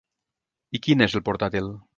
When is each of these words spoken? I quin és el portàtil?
I 0.79 0.81
quin 0.87 1.07
és 1.09 1.19
el 1.21 1.27
portàtil? 1.31 1.71